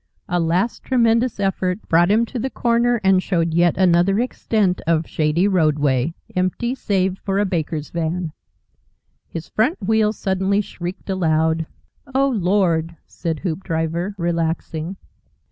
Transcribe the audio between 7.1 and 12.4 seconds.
for a baker's van. His front wheel suddenly shrieked aloud. "Oh